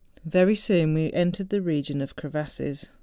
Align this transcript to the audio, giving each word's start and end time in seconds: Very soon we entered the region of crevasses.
Very 0.25 0.55
soon 0.55 0.95
we 0.95 1.13
entered 1.13 1.49
the 1.49 1.61
region 1.61 2.01
of 2.01 2.15
crevasses. 2.15 2.89